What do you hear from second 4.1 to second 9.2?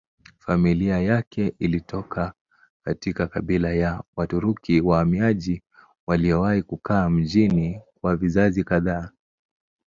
Waturuki wahamiaji waliowahi kukaa mjini kwa vizazi kadhaa.